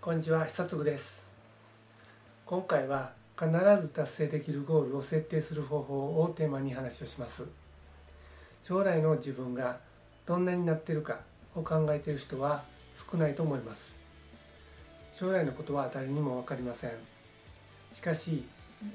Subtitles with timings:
[0.00, 1.28] こんにちは久嗣です。
[2.46, 3.50] 今回は必
[3.82, 7.48] ず達成できるゴールを設定する方法をテーマに話をします。
[8.62, 9.80] 将来の自分が
[10.24, 11.18] どんなになってるか
[11.56, 12.62] を考えている人は
[13.10, 13.96] 少ないと思います。
[15.12, 16.92] 将来のことは誰にも分かりません。
[17.92, 18.44] しかし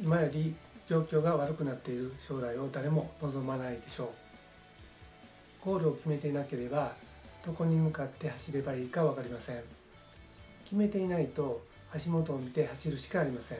[0.01, 5.65] 今より状況が悪くなっている将来を誰も望まないでしょう。
[5.65, 6.93] ゴールを決めていなければ
[7.45, 9.82] どこに向かって走ればいいか分かりません。
[10.73, 11.61] 決めていないと
[11.93, 13.59] 足元を見て走るしかありません。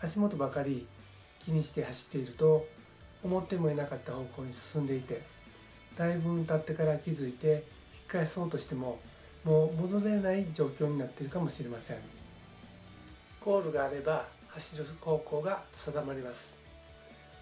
[0.00, 0.86] 足元ばかり
[1.40, 2.64] 気にして走っていると
[3.24, 5.22] 思ってもいなかった方向に進んでいて
[5.96, 7.62] だいぶ経ってから気づいて引っ
[8.06, 9.00] 返そうとしても
[9.42, 11.96] もう戻れない状況になっているかもしれません。
[13.44, 16.56] ゴールがあれば走る方向が定まります。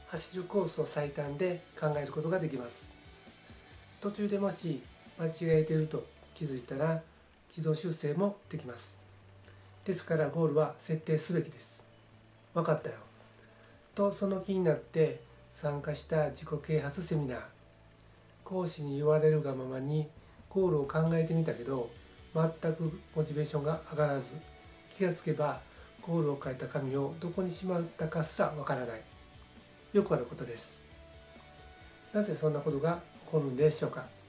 [0.07, 2.95] 走るコースを最短で考えることができます。
[4.01, 4.83] 途中でもし
[5.19, 7.03] 間違えていると気づいたら
[7.55, 8.99] 軌道修正もできます。
[9.85, 11.85] ですからゴールは設定すべきです。
[12.55, 12.97] 分かったよ。
[13.95, 15.21] とその気になって
[15.53, 17.41] 参加した自己啓発セミナー。
[18.45, 20.09] 講師に言われるがままに
[20.49, 21.91] ゴールを考えてみたけど
[22.35, 24.35] 全くモチベーションが上がらず
[24.95, 25.61] 気がつけば
[26.01, 29.01] ゴールを書いた紙をどこにしまったかすらわからない。
[29.93, 30.81] よくあることです。
[32.15, 34.22] なぜそんなことが起こるんでしょうか。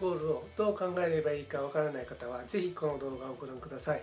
[0.00, 4.02] ゴールをどう考えればいいかわからない方は是非この動画をご覧ください。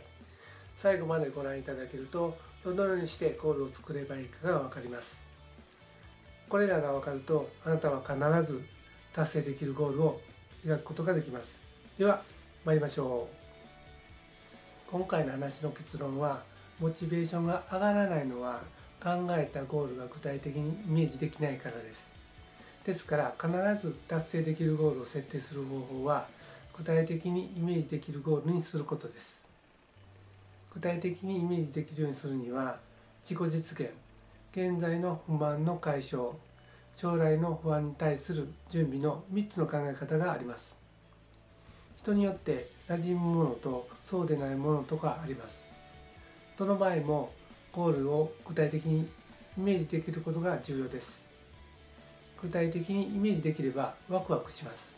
[0.77, 5.21] 最後までご覧いただけるとどのようにしてゴールを作ればいいかがわかります。
[6.49, 8.61] これらがわかるとあなたは必ず
[9.13, 10.21] 達成できるゴールを
[10.65, 11.59] 描くことができます。
[11.97, 12.21] では
[12.65, 13.35] 参りましょう。
[14.91, 16.43] 今回の話の結論は
[16.79, 18.61] モチベーションが上がらないのは
[19.01, 22.20] 考えたゴールが具体的にイメージできないからです。
[22.85, 26.27] ですから必ず達成できるゴールを設定する方法は
[26.75, 29.45] 具体的にイメージできるゴールにすることです。
[30.73, 32.79] 具体的にイメージできるようにするには
[33.21, 33.91] 自己実現
[34.53, 36.33] 現在の不満の解消
[36.95, 40.77] 将来の不安に対する準備の3つの考え方があります。
[41.97, 45.69] 人によって馴染むものとそうでないものとかあります。
[46.57, 47.31] どの場合も
[47.71, 49.07] ゴールを具体的に
[49.57, 51.30] イメージできることが重要です。
[52.41, 54.97] 具体的にイメージできればワクワクします。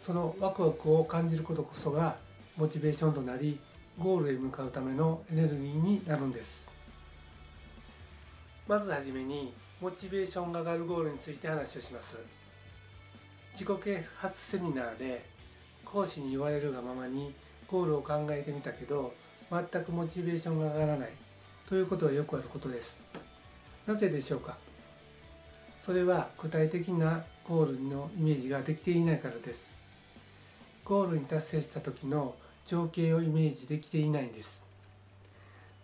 [0.00, 2.16] そのワクワクを感じることこそが
[2.56, 3.58] モチベーションとなり
[3.98, 6.70] ゴールへ向かうためのエネルギーになるんです。
[8.68, 12.18] まずはじめにモチベーションが上がるゴールについて話をします。
[13.52, 15.24] 自己啓発セミナーで
[15.84, 17.32] 講師に言われるがままに
[17.68, 19.14] ゴールを考えてみたけど
[19.50, 21.10] 全くモチベーションが上がらない
[21.68, 23.02] ということはよくあることです。
[23.86, 24.56] なぜでしょうか？
[25.86, 29.72] それは具体的なゴールのイメージができていないからです。
[30.84, 34.64] ゴールに達成した時の情景をイメージできていないんです。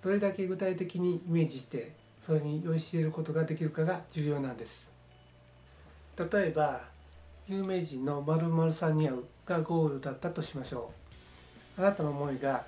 [0.03, 4.91] どれだけ具体的にイメージしてそれに酔いしれることができるかが重要なんです。
[6.19, 6.81] 例えば
[7.47, 10.91] 有名人の〇〇さんに会うがゴールだったとしましょ
[11.79, 11.81] う。
[11.81, 12.65] あなたの思いが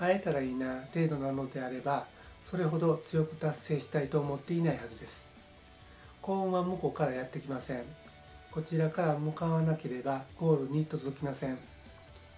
[0.00, 2.08] 会えたらいいな程度なのであれば
[2.44, 5.35] それほど強く達成したいと思っていないはずです。
[6.26, 7.84] 幸運は向こうからやってきません。
[8.50, 11.56] こちらから向かわなければゴールに届きません。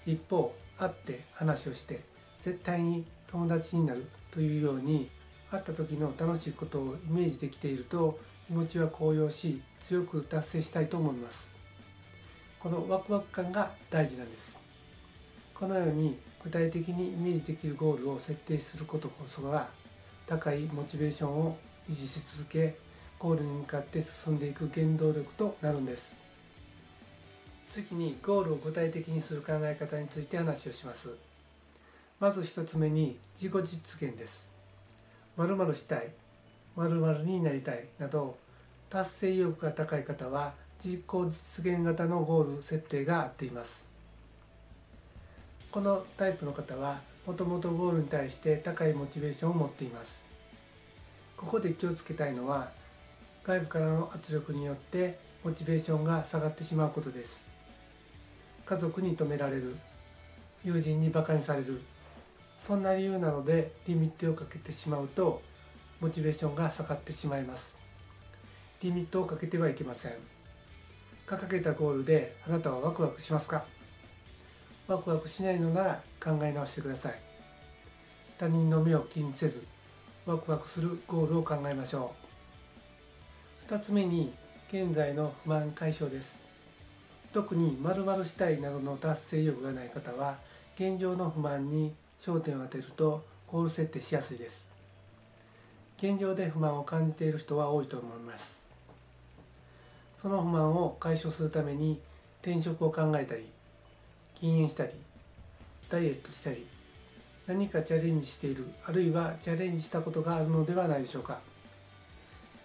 [0.05, 2.01] 一方会って話をして
[2.43, 5.09] 絶対に友達になるというように
[5.51, 11.51] 会った時の楽しいことをイメージできていると気持ちは高揚し強く達成したいと思います。
[12.59, 14.59] このワクワク感が大事なんです。
[15.55, 19.71] このように具体的にイメージできるゴールを設定することこそが
[20.27, 21.57] 高いモチベーションを
[21.89, 22.77] 維持し続け
[23.19, 26.17] ゴールに向かって進んでいく原動力となるんです。
[27.69, 31.11] 次にゴールを具体的にする考え方について話をします。
[32.21, 34.51] まず1つ目に自己実現です。
[35.37, 36.09] 〇〇したい
[36.77, 38.37] 〇〇になりたいなど
[38.89, 43.87] 達成意欲が高い方は自己実現型のゴール設定が合っています。
[45.71, 50.25] このタイプの方はもともとゴールに対して高いモチベーションを持っています。
[51.37, 52.71] ここで気をつけたいのは
[53.49, 57.47] 外部からの圧力によってモチベーションが下がってしまうことです。
[58.67, 59.75] 家族に止められる。
[60.67, 61.81] 友人にバカにされる。
[62.59, 65.41] そんな理由なのでリミットをかけてしまうと
[65.99, 67.79] モチベーションが下がってしまいます。
[68.83, 70.13] リミットをかけてはいけません。
[71.27, 73.65] 掲げたゴールであなたはワクワクしますか？
[74.89, 77.15] ワクワクしないのなら考え直してください。
[78.37, 79.65] 他人の目を気にせず
[80.27, 82.28] ワクワクするゴールを考えましょう。
[83.69, 84.33] 2つ目に
[84.73, 86.41] 現在の不満解消です。
[87.35, 90.39] 特に〇〇したいなどの達成欲がない方は
[90.77, 94.71] 現状の不満に焦点を当てるとゴール設定しやすいです。
[95.99, 98.59] 現状で不満を感じている人は多いと思います。
[100.17, 102.01] その不満を解消するために
[102.41, 103.45] 転職を考えたり
[104.35, 104.93] 禁煙したり
[105.91, 106.67] ダイエットしたり
[107.47, 111.41] 何かチャレンジしているあるいはチャレンジしたことがあるのではないでしょうか。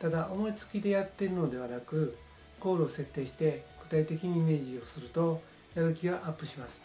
[0.03, 2.17] ただ思いつきでやっているのではなく
[2.59, 5.41] ゴールを設定して具体的にイメージをすると
[5.75, 6.83] やる気がアップします。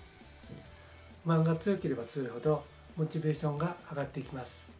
[1.24, 2.62] 不満が強ければ強いほど
[2.96, 4.70] モチベーションが上がっていきます。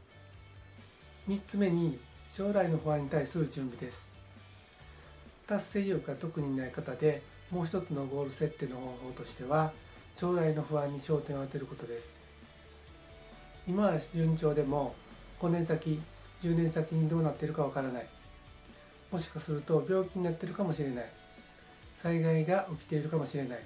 [1.29, 1.99] 3つ目に
[2.29, 4.13] 将来の不安に対する準備です。
[5.49, 9.73] 達成意欲が特にない方でもう一つのゴール設定の方法としては
[10.15, 12.21] 将来の不安に焦点を当てることです。
[13.67, 14.95] 今は順調でも
[15.41, 16.01] 5年先
[16.41, 18.07] 10年先にどうなっているかわからない。
[19.11, 21.05] もしかすると病気になってるかもしれない。
[21.97, 23.59] 災害が起きているかもしれない。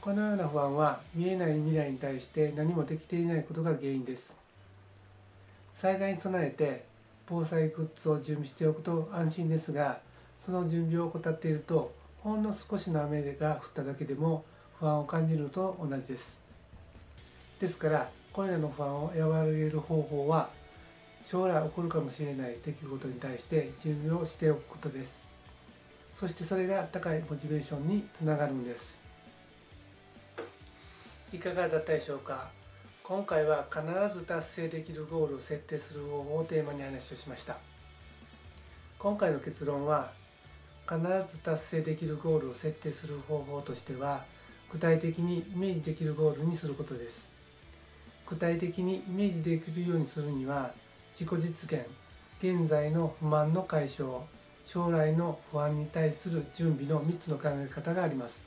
[0.00, 4.36] このような不安は見えない未来に対して何もできていないことが原因です。
[5.74, 6.84] 災害に備えて
[7.26, 10.00] 防災グッズを準備しておくと安心ですが
[10.38, 11.92] その準備を怠っていると
[12.22, 14.44] ほんの少しの雨が降っただけでも
[14.78, 16.44] 不安を感じるのと同じです。
[17.60, 20.50] ですからこれらの不安を和らげる方法は
[21.24, 25.28] 将来起こるかもしれない出来事に対して準備をしておくことです。
[26.14, 29.00] そしてそれが高いモチベーションにつながるんです。
[31.32, 32.50] いかがだったでしょうか？
[33.04, 33.82] 今回は必
[34.18, 37.58] ず達成できるゴールを設定する方法をテーマに話をしました。
[38.98, 40.12] 今回の結論は
[40.88, 44.24] 必ず達成できるゴールを設定する方法としては
[44.72, 47.30] 具体的にイメージできるゴールにすることです。
[48.28, 50.72] 具体的にイメージできるようにするには
[51.12, 51.86] 自己実現
[52.38, 54.22] 現在の不満の解消
[54.64, 58.46] 将来の不安に対する準備の3つの考え方があります。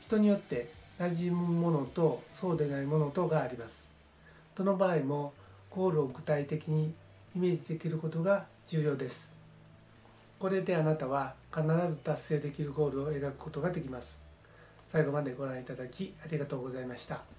[0.00, 3.92] 人によって馴染むものとそうでないものとがあります。
[4.54, 5.34] どの場合も
[5.70, 6.94] ゴールを具体的に
[7.36, 9.32] イメージできることが重要です。
[10.38, 14.20] これであなたは必ず達成できるゴールを描くことができます。
[14.88, 17.37] 最後までご覧いただきありがとうございました。